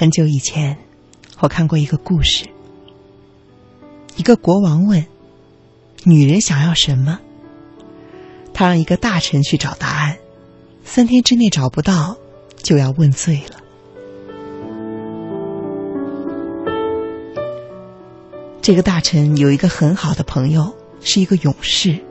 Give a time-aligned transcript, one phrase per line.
[0.00, 0.78] 很久以前，
[1.40, 2.46] 我看过一个故事。
[4.16, 5.04] 一个国王问
[6.04, 7.20] ：“女人想要什么？”
[8.54, 10.16] 他让一个大臣去找答案，
[10.84, 12.16] 三天之内找不到，
[12.62, 13.58] 就要问罪了。
[18.62, 22.02] 这个大臣有一个很好的朋友，是一个勇士。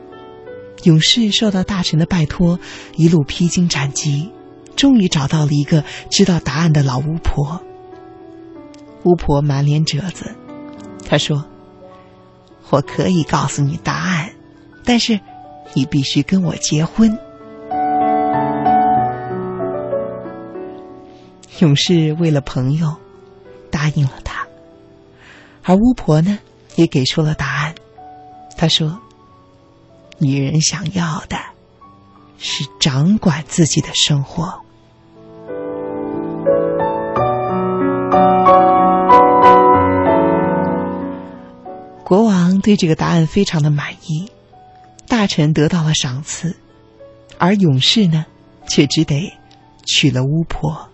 [0.83, 2.59] 勇士受到大臣的拜托，
[2.95, 4.29] 一路披荆斩棘，
[4.75, 7.63] 终于找到了一个知道答案的老巫婆。
[9.03, 10.35] 巫婆满脸褶子，
[11.05, 11.45] 她说
[12.69, 14.29] ：“我可以告诉你答案，
[14.83, 15.19] 但是
[15.73, 17.17] 你必须跟我结婚。”
[21.59, 22.95] 勇士为了朋友，
[23.69, 24.47] 答应了他。
[25.63, 26.39] 而巫婆呢，
[26.75, 27.75] 也给出了答案。
[28.57, 28.99] 她说
[30.19, 31.37] ：“女人想要的
[32.37, 34.61] 是掌管自己的生活。”
[42.09, 44.31] 国王对这个答案非常的满意，
[45.07, 46.55] 大臣得到了赏赐，
[47.37, 48.25] 而勇士呢，
[48.67, 49.31] 却只得
[49.85, 50.89] 娶了巫婆。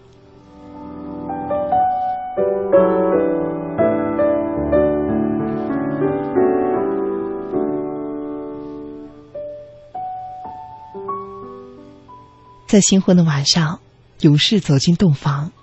[12.67, 13.79] 在新婚的晚上，
[14.19, 15.53] 勇士走进洞房，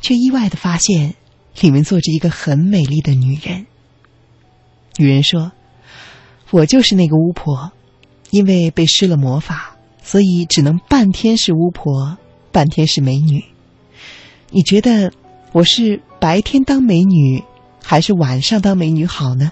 [0.00, 1.16] 却意外的发现
[1.60, 3.66] 里面坐着一个很美丽的女人。
[4.98, 5.52] 女人说
[6.52, 7.72] ：“我就是那个巫婆，
[8.30, 12.18] 因为被施了魔法，所以只能半天是巫婆，
[12.52, 13.42] 半天是美女。
[14.50, 15.12] 你觉得
[15.52, 17.42] 我是白天当美女，
[17.82, 19.50] 还是晚上当美女好呢？”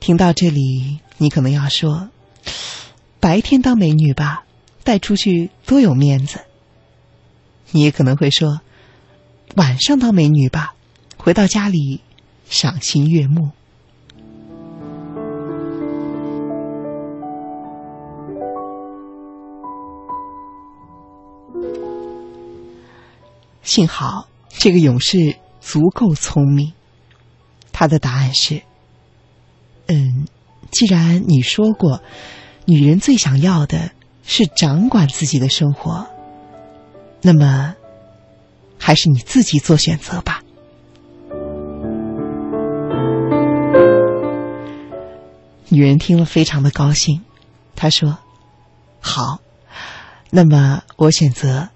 [0.00, 2.08] 听到这里，你可能要说
[3.20, 4.44] ：“白天当美女吧，
[4.82, 6.40] 带出去多有面子。”
[7.70, 8.60] 你也可能会说。
[9.56, 10.74] 晚上当美女吧，
[11.16, 12.00] 回到家里
[12.48, 13.50] 赏心悦目。
[23.62, 26.72] 幸好这个勇士足够聪明，
[27.72, 28.62] 他的答案是：
[29.86, 30.26] 嗯，
[30.72, 32.02] 既然你说过，
[32.64, 33.92] 女人最想要的
[34.24, 36.06] 是掌管自己的生活，
[37.22, 37.76] 那么。
[38.86, 40.42] 还是你自己做选择吧。
[45.70, 47.22] 女人听了非常的高兴，
[47.74, 48.18] 她说
[49.00, 49.40] ：“好，
[50.28, 51.70] 那么我选择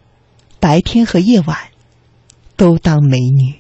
[0.61, 1.57] 白天和夜晚
[2.59, 3.55] 都当美女。”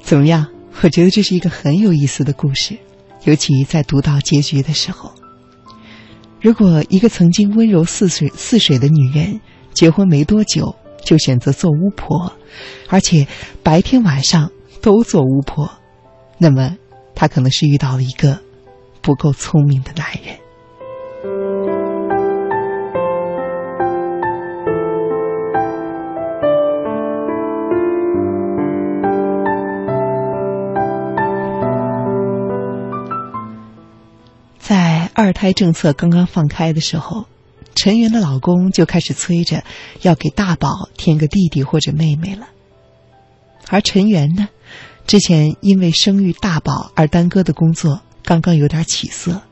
[0.00, 0.46] 怎么样？
[0.82, 2.76] 我觉得这是一个很有意思的故事，
[3.24, 5.12] 尤其在读到结局的时候。
[6.40, 9.40] 如果一个曾经温柔似水似水的女人，
[9.72, 12.32] 结婚没多久就选择做巫婆，
[12.88, 13.26] 而且
[13.62, 14.50] 白天晚上
[14.80, 15.68] 都做巫婆，
[16.38, 16.76] 那么
[17.14, 18.38] 她可能是遇到了一个
[19.00, 21.55] 不够聪明的男人。
[35.26, 37.26] 二胎政策刚刚放开的时候，
[37.74, 39.64] 陈元的老公就开始催着
[40.02, 42.46] 要给大宝添个弟弟或者妹妹了。
[43.66, 44.48] 而陈元呢，
[45.04, 49.42] 之前因为生育大宝而耽搁的工作刚刚有点起色。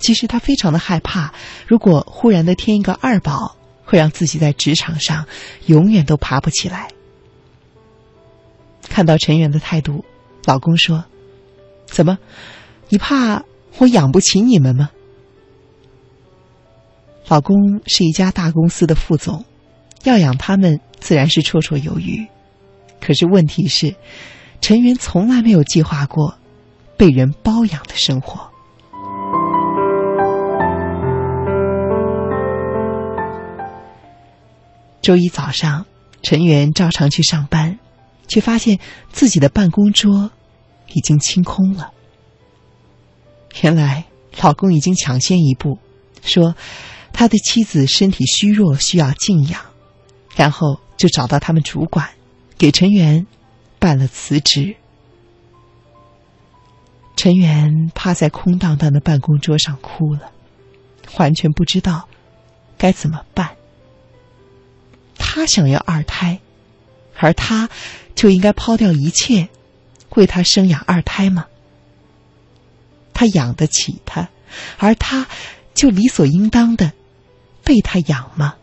[0.00, 1.32] 其实他非常的害怕，
[1.68, 5.24] 如果忽然的添一个二宝，会让自己在职场上
[5.66, 6.88] 永远都爬不起来。
[8.82, 10.04] 看到陈元的态度，
[10.46, 11.04] 老公说
[11.86, 12.18] ：“怎么，
[12.88, 13.44] 你怕？”
[13.78, 14.88] 我养不起你们吗？
[17.28, 19.44] 老公是一家大公司的副总，
[20.04, 22.24] 要养他们自然是绰绰有余。
[23.00, 23.96] 可是问题是，
[24.60, 26.36] 陈云从来没有计划过
[26.96, 28.48] 被人包养的生活。
[35.02, 35.86] 周一早上，
[36.22, 37.78] 陈元照常去上班，
[38.28, 38.78] 却发现
[39.10, 40.30] 自己的办公桌
[40.92, 41.92] 已经清空了。
[43.62, 44.04] 原来
[44.40, 45.78] 老公已经抢先一步，
[46.22, 46.54] 说
[47.18, 49.58] 他的妻子身体虚弱，需要静养，
[50.36, 52.10] 然后就找到他们主管，
[52.58, 53.26] 给陈元
[53.78, 54.76] 办了辞职。
[57.16, 60.30] 陈元趴在空荡荡的办公桌上哭了，
[61.16, 62.06] 完全不知道
[62.76, 63.56] 该怎么办。
[65.16, 66.38] 他想要二胎，
[67.16, 67.70] 而他
[68.14, 69.48] 就应该抛掉一切，
[70.10, 71.46] 为他生养二胎吗？
[73.14, 74.28] 他养得起他，
[74.76, 75.26] 而他
[75.72, 76.92] 就理所应当的
[77.66, 78.54] 被他养吗？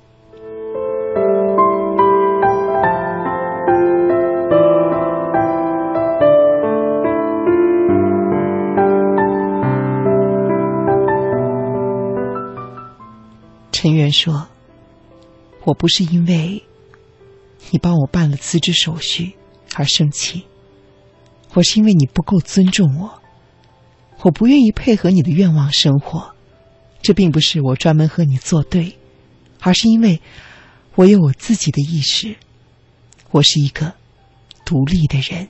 [13.74, 14.48] 陈元说
[15.66, 16.64] ：“我不是因为
[17.72, 19.34] 你帮我办了辞职手续
[19.76, 20.46] 而生气，
[21.54, 23.22] 我是因为你不够尊重我，
[24.22, 26.33] 我不愿意配合你的愿望生活。
[27.04, 28.98] 这并不是我专门和你作对，
[29.60, 30.22] 而是因为
[30.96, 32.34] 我有我自己的意识，
[33.32, 33.94] 我是一个
[34.66, 35.50] 独立的人。”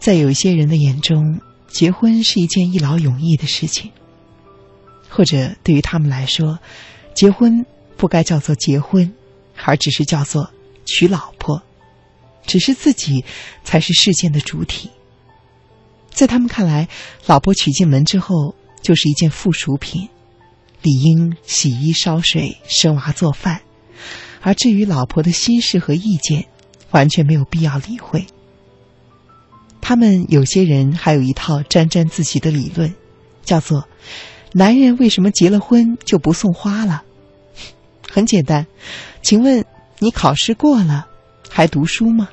[0.00, 3.90] 在有些人的眼中，结婚是一件一劳永逸的事情，
[5.16, 6.58] 或者对于他们来说，
[7.14, 7.64] 结婚
[7.96, 9.10] 不该叫做结婚，
[9.64, 10.50] 而只是叫做
[10.84, 11.62] 娶老婆，
[12.46, 13.24] 只是自己
[13.64, 14.90] 才是事件的主体。
[16.10, 16.86] 在他们看来，
[17.24, 20.06] 老婆娶进门之后就是一件附属品，
[20.82, 23.62] 理应洗衣烧水、生娃做饭，
[24.42, 26.46] 而至于老婆的心事和意见，
[26.90, 28.26] 完全没有必要理会。
[29.80, 32.94] 他们有些人还有一套沾沾自喜的理论，
[33.42, 33.88] 叫做
[34.58, 37.02] “男人为什么结了婚就不送花了？”
[38.10, 38.66] 很简单，
[39.20, 39.62] 请问
[39.98, 41.08] 你考试过了，
[41.50, 42.30] 还读书吗？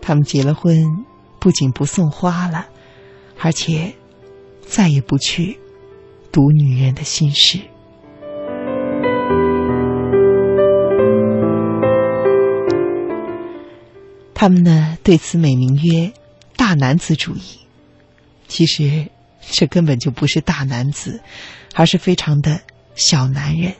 [0.00, 0.76] 他们结了婚，
[1.40, 2.66] 不仅不送花了，
[3.40, 3.94] 而且
[4.64, 5.58] 再也不去
[6.30, 7.58] 读女人的心事。
[14.34, 16.12] 他们呢，对此美名曰
[16.68, 17.60] “大男子主义”。
[18.46, 19.10] 其实，
[19.40, 21.22] 这根本就不是大男子，
[21.74, 22.60] 而是非常的
[22.94, 23.74] 小男人，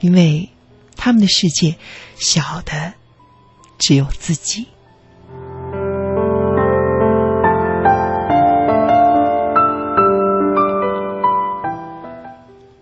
[0.00, 0.50] 因为
[0.96, 1.76] 他们的世界
[2.16, 2.94] 小的
[3.78, 4.66] 只有自己。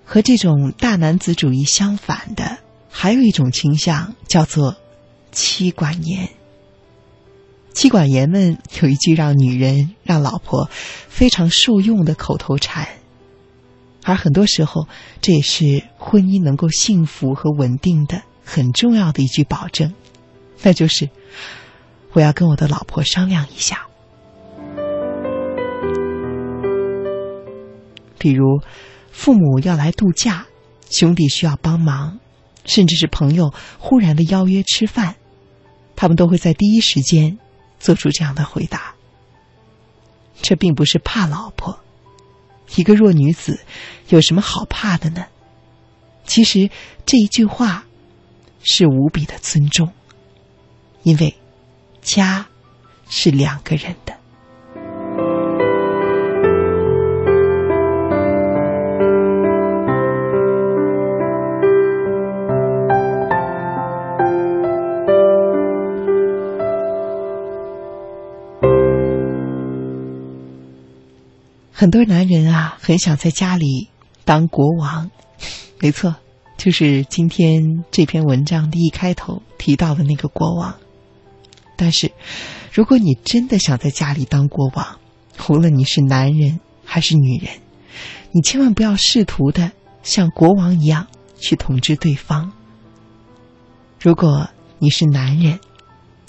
[0.06, 2.60] 和这种大男子主义相反的，
[2.90, 4.76] 还有一种倾向，叫做
[5.32, 6.30] “妻管严”。
[7.82, 10.70] 妻管严们有一句让女人、让老婆
[11.08, 12.86] 非常受用的口头禅，
[14.04, 14.86] 而很多时候，
[15.20, 19.92] 这也是婚姻能够幸福和稳定的很重要的一句保证，
[20.62, 21.10] 那就是
[22.12, 23.88] 我要跟我的老婆商量一下。
[28.16, 28.60] 比如，
[29.10, 30.46] 父母要来度假，
[30.88, 32.20] 兄弟需要帮忙，
[32.64, 35.16] 甚至是朋友忽然的邀约吃饭，
[35.96, 37.38] 他们都会在第一时间。
[37.82, 38.94] 做出这样的回答，
[40.40, 41.80] 这并不是怕老婆。
[42.76, 43.60] 一个弱女子
[44.08, 45.26] 有什么好怕的呢？
[46.24, 46.70] 其实
[47.04, 47.84] 这一句话
[48.62, 49.92] 是无比的尊重，
[51.02, 51.36] 因为
[52.00, 52.46] 家
[53.10, 54.16] 是两个人的。
[71.82, 73.88] 很多男人啊，很想在家里
[74.24, 75.10] 当国王，
[75.82, 76.14] 没错，
[76.56, 80.76] 就是今天这篇文章的一开头提到的那个国王。
[81.76, 82.12] 但是，
[82.72, 85.00] 如果你真的想在家里当国王，
[85.48, 87.52] 无论你是男人还是女人，
[88.30, 89.72] 你千万不要试图的
[90.04, 91.08] 像国王一样
[91.40, 92.52] 去统治对方。
[93.98, 94.48] 如果
[94.78, 95.58] 你是男人，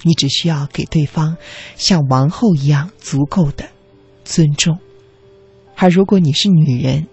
[0.02, 1.38] 你只需要给对方
[1.76, 3.70] 像王后一样足够的
[4.26, 4.80] 尊重。
[5.76, 7.08] 而如果你是女人，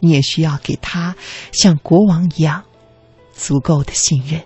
[0.00, 1.14] 你也需要给他
[1.52, 2.64] 像国王一样
[3.32, 4.40] 足够的信任。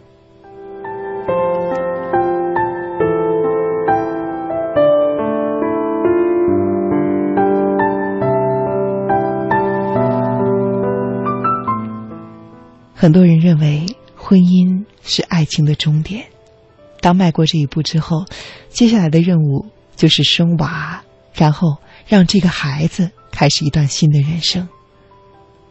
[12.94, 16.26] 很多人认为婚姻是爱情的终点，
[17.00, 18.24] 当迈过这一步之后，
[18.68, 19.64] 接下来的任务
[19.96, 21.02] 就是生娃，
[21.32, 21.76] 然后
[22.06, 23.10] 让这个孩子。
[23.40, 24.68] 开始一段新的人生，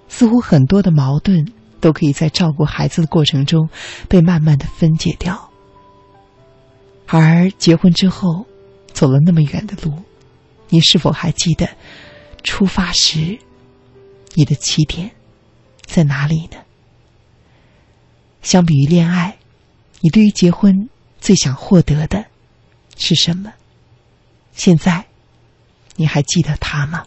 [0.07, 3.69] 似乎很多的矛盾都可以在照顾孩子的过程中
[4.07, 5.51] 被慢慢的分解掉。
[7.05, 8.47] 而结婚之后，
[8.91, 10.01] 走了那么远的路，
[10.69, 11.69] 你是否还记得
[12.41, 13.37] 出发时
[14.33, 15.11] 你的起点
[15.85, 16.57] 在哪里呢？
[18.41, 19.37] 相比于恋爱，
[20.01, 20.89] 你对于结婚
[21.21, 22.25] 最想获得的
[22.97, 23.53] 是什么？
[24.53, 25.05] 现在，
[25.97, 27.05] 你还记得他吗？